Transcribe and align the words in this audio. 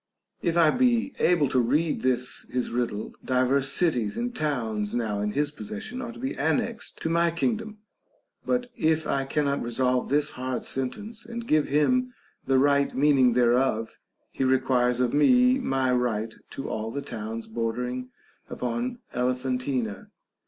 If 0.41 0.57
I 0.57 0.71
be 0.71 1.13
able 1.19 1.47
to 1.49 1.59
read 1.59 2.01
this 2.01 2.47
his 2.49 2.71
riddle, 2.71 3.13
divers 3.23 3.71
cities 3.71 4.17
and 4.17 4.35
towns 4.35 4.95
now 4.95 5.21
in 5.21 5.33
his 5.33 5.51
possession 5.51 6.01
are 6.01 6.11
to 6.11 6.17
be 6.17 6.33
annexed 6.35 6.99
to 7.03 7.07
my 7.11 7.29
kingdom; 7.29 7.77
but 8.43 8.71
if 8.75 9.05
I 9.05 9.25
cannot 9.25 9.61
resolve 9.61 10.09
this 10.09 10.31
hard 10.31 10.63
sentence, 10.63 11.23
and 11.23 11.45
give 11.45 11.67
him 11.67 12.15
the 12.47 12.57
right 12.57 12.91
meaning 12.97 13.33
thereof, 13.33 13.99
he 14.31 14.43
requires 14.43 14.99
of 14.99 15.13
me 15.13 15.59
my 15.59 15.91
right 15.91 16.33
to 16.49 16.67
all 16.67 16.89
the 16.89 17.03
towns 17.03 17.45
bordering 17.45 18.09
upon 18.49 18.97
Elephantina. 19.13 20.07